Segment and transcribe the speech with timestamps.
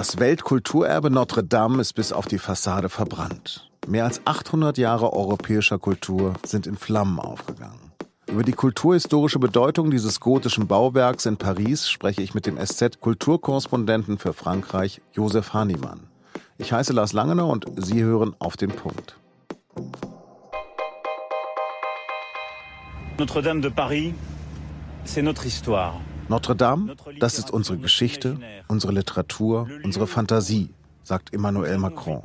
[0.00, 3.70] Das Weltkulturerbe Notre Dame ist bis auf die Fassade verbrannt.
[3.86, 7.92] Mehr als 800 Jahre europäischer Kultur sind in Flammen aufgegangen.
[8.26, 14.32] Über die kulturhistorische Bedeutung dieses gotischen Bauwerks in Paris spreche ich mit dem SZ-Kulturkorrespondenten für
[14.32, 16.08] Frankreich, Josef Hahnemann.
[16.56, 19.18] Ich heiße Lars Langener und Sie hören auf den Punkt.
[23.18, 24.14] Notre-Dame de Paris,
[25.04, 26.00] c'est notre histoire.
[26.30, 28.38] Notre Dame, das ist unsere Geschichte,
[28.68, 32.22] unsere Literatur, unsere Fantasie, sagt Emmanuel Macron.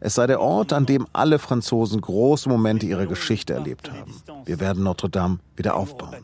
[0.00, 4.14] Es sei der Ort, an dem alle Franzosen große Momente ihrer Geschichte erlebt haben.
[4.44, 6.16] Wir werden Notre Dame wieder aufbauen.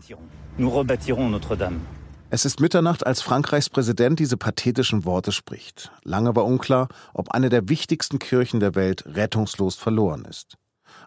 [2.30, 5.92] Es ist Mitternacht, als Frankreichs Präsident diese pathetischen Worte spricht.
[6.04, 10.56] Lange war unklar, ob eine der wichtigsten Kirchen der Welt rettungslos verloren ist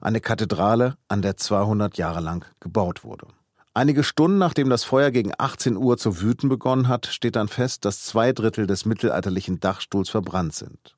[0.03, 3.27] eine Kathedrale, an der 200 Jahre lang gebaut wurde.
[3.75, 7.85] Einige Stunden nachdem das Feuer gegen 18 Uhr zu wüten begonnen hat, steht dann fest,
[7.85, 10.95] dass zwei Drittel des mittelalterlichen Dachstuhls verbrannt sind.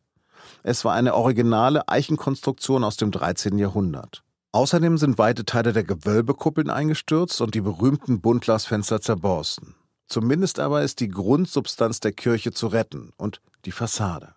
[0.62, 3.58] Es war eine originale Eichenkonstruktion aus dem 13.
[3.58, 4.23] Jahrhundert.
[4.52, 9.76] Außerdem sind weite Teile der Gewölbekuppeln eingestürzt und die berühmten Buntglasfenster zerborsten.
[10.08, 14.36] Zumindest aber ist die Grundsubstanz der Kirche zu retten und die Fassade.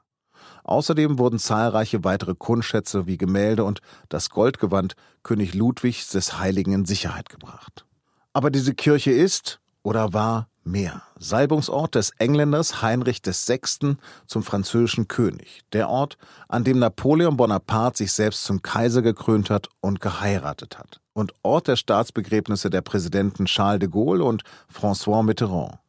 [0.62, 6.84] Außerdem wurden zahlreiche weitere Kunstschätze wie Gemälde und das Goldgewand König Ludwigs des Heiligen in
[6.84, 7.87] Sicherheit gebracht.
[8.38, 11.02] Aber diese Kirche ist oder war mehr.
[11.18, 13.96] Salbungsort des Engländers Heinrich VI.
[14.28, 15.62] zum französischen König.
[15.72, 21.00] Der Ort, an dem Napoleon Bonaparte sich selbst zum Kaiser gekrönt hat und geheiratet hat.
[21.14, 25.80] Und Ort der Staatsbegräbnisse der Präsidenten Charles de Gaulle und François Mitterrand.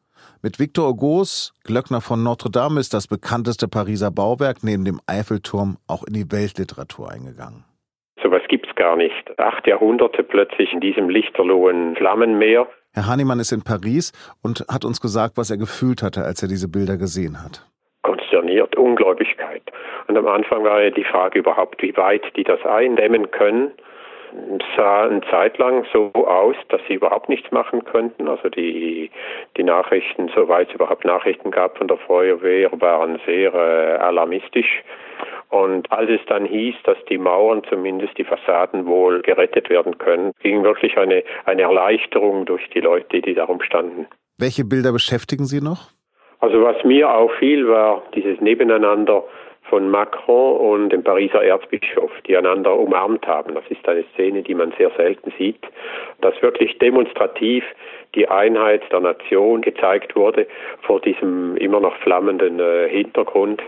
[0.41, 5.77] Mit Victor Hugos Glöckner von Notre Dame ist das bekannteste Pariser Bauwerk neben dem Eiffelturm
[5.85, 7.63] auch in die Weltliteratur eingegangen.
[8.79, 9.37] Gar nicht.
[9.37, 12.65] Acht Jahrhunderte plötzlich in diesem lichterlohen Flammenmeer.
[12.93, 16.47] Herr Hahnemann ist in Paris und hat uns gesagt, was er gefühlt hatte, als er
[16.47, 17.67] diese Bilder gesehen hat.
[18.03, 19.63] Konsterniert, Ungläubigkeit.
[20.07, 23.71] Und am Anfang war ja die Frage überhaupt, wie weit die das eindämmen können
[24.75, 28.27] sah eine Zeit lang so aus, dass sie überhaupt nichts machen könnten.
[28.27, 29.09] Also die,
[29.57, 34.83] die Nachrichten, soweit es überhaupt Nachrichten gab von der Feuerwehr, waren sehr äh, alarmistisch.
[35.49, 40.31] Und als es dann hieß, dass die Mauern, zumindest die Fassaden wohl gerettet werden können,
[40.41, 44.07] ging wirklich eine, eine Erleichterung durch die Leute, die darum standen.
[44.37, 45.89] Welche Bilder beschäftigen Sie noch?
[46.39, 49.23] Also was mir auffiel, war dieses Nebeneinander
[49.69, 53.53] von Macron und dem Pariser Erzbischof, die einander umarmt haben.
[53.53, 55.61] Das ist eine Szene, die man sehr selten sieht,
[56.21, 57.63] dass wirklich demonstrativ
[58.15, 60.47] die Einheit der Nation gezeigt wurde
[60.81, 63.61] vor diesem immer noch flammenden äh, Hintergrund.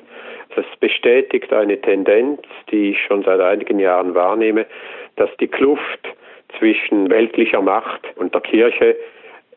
[0.55, 2.41] Das bestätigt eine Tendenz,
[2.71, 4.65] die ich schon seit einigen Jahren wahrnehme,
[5.15, 5.99] dass die Kluft
[6.59, 8.95] zwischen weltlicher Macht und der Kirche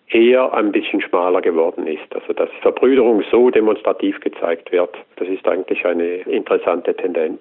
[0.09, 2.15] eher ein bisschen schmaler geworden ist.
[2.15, 7.41] Also dass Verbrüderung so demonstrativ gezeigt wird, das ist eigentlich eine interessante Tendenz.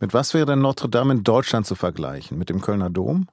[0.00, 2.38] Mit was wäre denn Notre Dame in Deutschland zu vergleichen?
[2.38, 3.26] Mit dem Kölner Dom?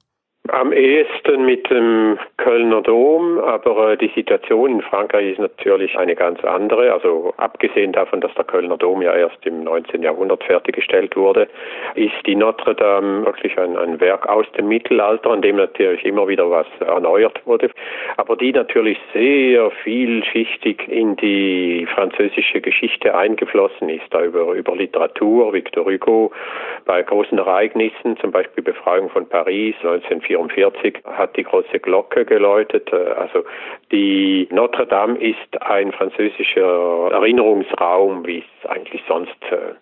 [0.51, 6.15] Am ehesten mit dem Kölner Dom, aber äh, die Situation in Frankreich ist natürlich eine
[6.15, 6.91] ganz andere.
[6.91, 10.01] Also abgesehen davon, dass der Kölner Dom ja erst im 19.
[10.01, 11.47] Jahrhundert fertiggestellt wurde,
[11.95, 16.27] ist die Notre Dame wirklich ein, ein Werk aus dem Mittelalter, an dem natürlich immer
[16.27, 17.69] wieder was erneuert wurde,
[18.17, 25.53] aber die natürlich sehr vielschichtig in die französische Geschichte eingeflossen ist, da über, über Literatur,
[25.53, 26.31] Victor Hugo,
[26.85, 32.91] bei großen Ereignissen, zum Beispiel Befreiung von Paris 1944, 1944 hat die große Glocke geläutet.
[32.91, 33.43] Äh, also
[33.91, 39.75] die Notre Dame ist ein französischer Erinnerungsraum, wie es eigentlich sonst äh,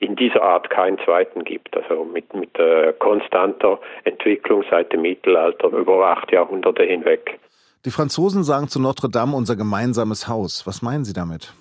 [0.00, 1.76] in dieser Art keinen zweiten gibt.
[1.76, 2.50] Also mit, mit
[2.98, 7.38] konstanter Entwicklung seit dem Mittelalter über acht Jahrhunderte hinweg.
[7.84, 10.66] Die Franzosen sagen zu Notre Dame unser gemeinsames Haus.
[10.66, 11.52] Was meinen Sie damit?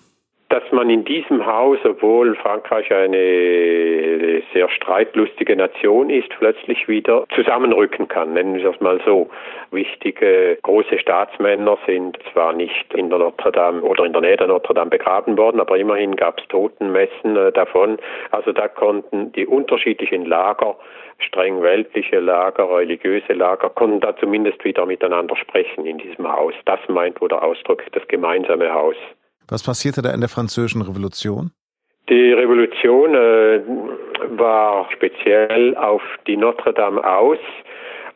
[0.57, 8.07] Dass man in diesem Haus, obwohl Frankreich eine sehr streitlustige Nation ist, plötzlich wieder zusammenrücken
[8.07, 9.29] kann, nennen wir es mal so.
[9.69, 14.48] Wichtige große Staatsmänner sind zwar nicht in der Notre Dame oder in der Nähe der
[14.48, 18.00] Notre Dame begraben worden, aber immerhin gab es Totenmessen äh, davon.
[18.31, 20.75] Also da konnten die unterschiedlichen Lager
[21.19, 26.56] streng weltliche Lager, religiöse Lager, konnten da zumindest wieder miteinander sprechen in diesem Haus.
[26.65, 28.95] Das meint wohl der Ausdruck, das gemeinsame Haus.
[29.50, 31.52] Was passierte da in der französischen Revolution?
[32.10, 33.62] Die Revolution äh,
[34.38, 37.40] war speziell auf die Notre Dame aus,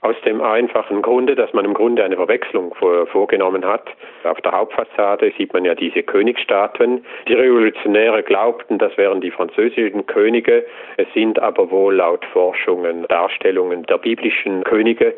[0.01, 3.87] aus dem einfachen Grunde, dass man im Grunde eine Verwechslung vor, vorgenommen hat.
[4.23, 7.05] Auf der Hauptfassade sieht man ja diese Königsstatuen.
[7.27, 10.65] Die Revolutionäre glaubten, das wären die französischen Könige.
[10.97, 15.13] Es sind aber wohl laut Forschungen Darstellungen der biblischen Könige.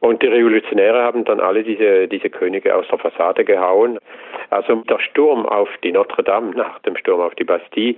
[0.00, 3.98] Und die Revolutionäre haben dann alle diese, diese Könige aus der Fassade gehauen.
[4.50, 7.96] Also der Sturm auf die Notre Dame nach dem Sturm auf die Bastille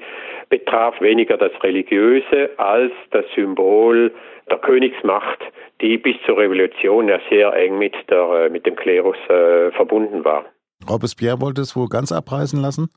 [0.48, 4.12] betraf weniger das Religiöse als das Symbol
[4.50, 5.38] der Königsmacht,
[5.80, 10.44] die bis zur Revolution ja sehr eng mit, der, mit dem Klerus äh, verbunden war.
[10.88, 12.88] Robespierre wollte es wohl ganz abreißen lassen?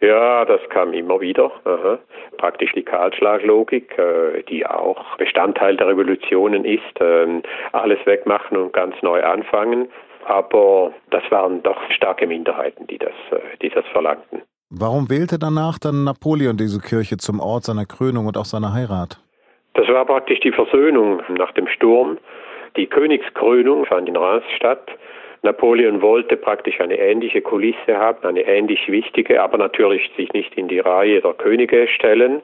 [0.00, 1.52] Ja, das kam immer wieder.
[1.64, 1.98] Aha.
[2.36, 7.00] Praktisch die Kahlschlaglogik, äh, die auch Bestandteil der Revolutionen ist.
[7.00, 9.88] Äh, alles wegmachen und ganz neu anfangen.
[10.24, 14.42] Aber das waren doch starke Minderheiten, die das, äh, die das verlangten.
[14.70, 19.20] Warum wählte danach dann Napoleon diese Kirche zum Ort seiner Krönung und auch seiner Heirat?
[19.74, 22.18] Das war praktisch die Versöhnung nach dem Sturm.
[22.76, 24.90] Die Königskrönung fand in Reims statt.
[25.42, 30.68] Napoleon wollte praktisch eine ähnliche Kulisse haben, eine ähnlich wichtige, aber natürlich sich nicht in
[30.68, 32.42] die Reihe der Könige stellen.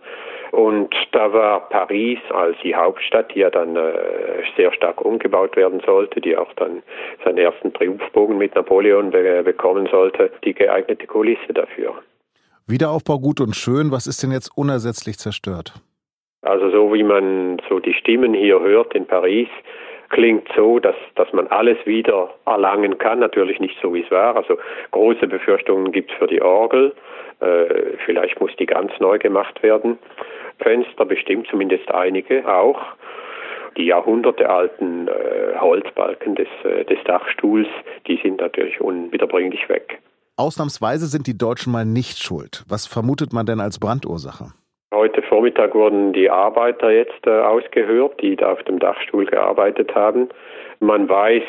[0.51, 3.93] Und da war Paris als die Hauptstadt, die ja dann äh,
[4.57, 6.83] sehr stark umgebaut werden sollte, die auch dann
[7.25, 11.95] seinen ersten Triumphbogen mit Napoleon be bekommen sollte, die geeignete Kulisse dafür.
[12.67, 15.75] Wiederaufbau gut und schön, was ist denn jetzt unersetzlich zerstört?
[16.49, 19.49] Also so wie man so die Stimmen hier hört in Paris,
[20.09, 23.19] klingt so, dass, dass man alles wieder erlangen kann.
[23.19, 24.35] Natürlich nicht so, wie es war.
[24.35, 24.57] Also
[24.93, 26.95] große Befürchtungen gibt es für die Orgel.
[27.41, 29.99] Äh, vielleicht muss die ganz neu gemacht werden.
[30.59, 32.81] Fenster bestimmt zumindest einige auch.
[33.77, 37.69] Die jahrhundertealten äh, Holzbalken des, äh, des Dachstuhls,
[38.07, 39.99] die sind natürlich unwiederbringlich weg.
[40.37, 42.65] Ausnahmsweise sind die Deutschen mal nicht schuld.
[42.69, 44.55] Was vermutet man denn als Brandursache?
[45.09, 50.29] Heute Vormittag wurden die Arbeiter jetzt äh, ausgehört, die da auf dem Dachstuhl gearbeitet haben.
[50.81, 51.45] Man weiß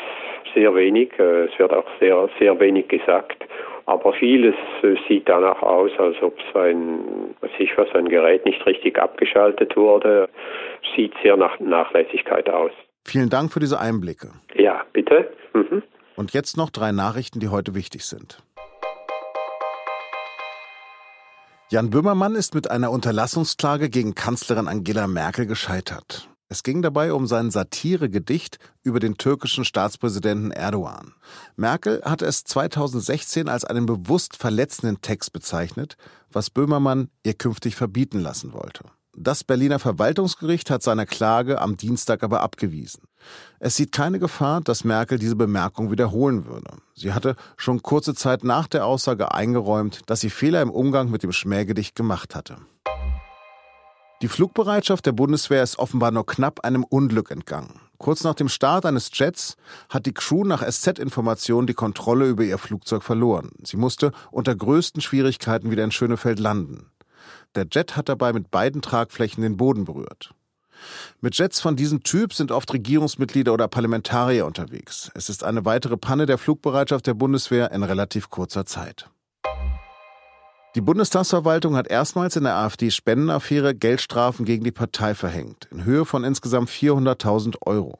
[0.54, 3.44] sehr wenig, äh, es wird auch sehr, sehr wenig gesagt,
[3.84, 8.98] aber vieles äh, sieht danach aus, als ob sein, sich was ein Gerät nicht richtig
[8.98, 10.30] abgeschaltet wurde.
[10.96, 12.72] Sieht sehr nach Nachlässigkeit aus.
[13.04, 14.28] Vielen Dank für diese Einblicke.
[14.54, 15.28] Ja, bitte.
[15.52, 15.82] Mhm.
[16.16, 18.38] Und jetzt noch drei Nachrichten, die heute wichtig sind.
[21.72, 26.28] Jan Böhmermann ist mit einer Unterlassungsklage gegen Kanzlerin Angela Merkel gescheitert.
[26.48, 31.14] Es ging dabei um sein Satiregedicht über den türkischen Staatspräsidenten Erdogan.
[31.54, 35.96] Merkel hatte es 2016 als einen bewusst verletzenden Text bezeichnet,
[36.32, 38.82] was Böhmermann ihr künftig verbieten lassen wollte.
[39.22, 43.02] Das Berliner Verwaltungsgericht hat seine Klage am Dienstag aber abgewiesen.
[43.58, 46.78] Es sieht keine Gefahr, dass Merkel diese Bemerkung wiederholen würde.
[46.94, 51.22] Sie hatte schon kurze Zeit nach der Aussage eingeräumt, dass sie Fehler im Umgang mit
[51.22, 52.56] dem Schmähgedicht gemacht hatte.
[54.22, 57.78] Die Flugbereitschaft der Bundeswehr ist offenbar nur knapp einem Unglück entgangen.
[57.98, 59.58] Kurz nach dem Start eines Jets
[59.90, 63.50] hat die Crew nach SZ-Informationen die Kontrolle über ihr Flugzeug verloren.
[63.64, 66.86] Sie musste unter größten Schwierigkeiten wieder in Schönefeld landen.
[67.54, 70.34] Der Jet hat dabei mit beiden Tragflächen den Boden berührt.
[71.20, 75.10] Mit Jets von diesem Typ sind oft Regierungsmitglieder oder Parlamentarier unterwegs.
[75.14, 79.10] Es ist eine weitere Panne der Flugbereitschaft der Bundeswehr in relativ kurzer Zeit.
[80.76, 86.22] Die Bundestagsverwaltung hat erstmals in der AfD-Spendenaffäre Geldstrafen gegen die Partei verhängt, in Höhe von
[86.22, 87.98] insgesamt 400.000 Euro.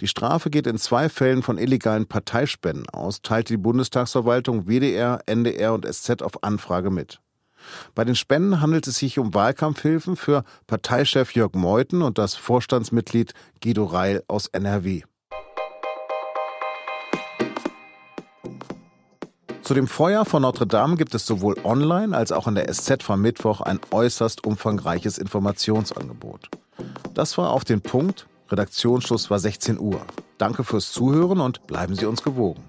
[0.00, 5.74] Die Strafe geht in zwei Fällen von illegalen Parteispenden aus, teilte die Bundestagsverwaltung WDR, NDR
[5.74, 7.20] und SZ auf Anfrage mit.
[7.94, 13.32] Bei den Spenden handelt es sich um Wahlkampfhilfen für Parteichef Jörg Meuthen und das Vorstandsmitglied
[13.62, 15.02] Guido Reil aus NRW.
[19.66, 23.02] Zu dem Feuer von Notre Dame gibt es sowohl online als auch in der SZ
[23.02, 26.50] vom Mittwoch ein äußerst umfangreiches Informationsangebot.
[27.14, 28.28] Das war auf den Punkt.
[28.48, 30.02] Redaktionsschluss war 16 Uhr.
[30.38, 32.62] Danke fürs Zuhören und bleiben Sie uns gewogen.